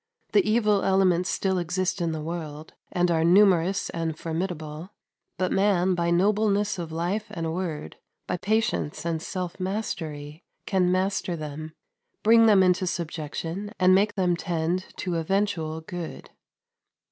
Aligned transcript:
The 0.31 0.43
evil 0.49 0.81
elements 0.81 1.29
still 1.29 1.59
exist 1.59 2.01
in 2.01 2.11
the 2.11 2.23
world, 2.23 2.73
and 2.91 3.11
are 3.11 3.23
numerous 3.23 3.91
and 3.91 4.17
formidable; 4.17 4.89
but 5.37 5.51
man, 5.51 5.93
by 5.93 6.09
nobleness 6.09 6.79
of 6.79 6.91
life 6.91 7.27
and 7.29 7.53
word, 7.53 7.97
by 8.25 8.37
patience 8.37 9.05
and 9.05 9.21
self 9.21 9.59
mastery, 9.59 10.43
can 10.65 10.91
master 10.91 11.35
them, 11.35 11.75
bring 12.23 12.47
them 12.47 12.63
into 12.63 12.87
subjection, 12.87 13.73
and 13.79 13.93
make 13.93 14.15
them 14.15 14.35
tend 14.35 14.87
to 14.97 15.17
eventual 15.17 15.81
good. 15.81 16.31